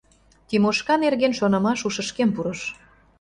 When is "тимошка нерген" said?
0.47-1.33